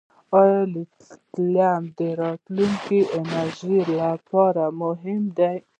آیا 0.39 0.61
لیتیم 0.73 1.83
د 1.97 1.99
راتلونکي 2.21 2.99
انرژۍ 3.17 3.77
لپاره 3.99 4.63
مهم 4.81 5.21
دی؟ 5.37 5.55